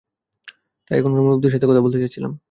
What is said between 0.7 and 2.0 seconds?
তাই এখানকার মুরুব্বিদের সাথে কথা বলতে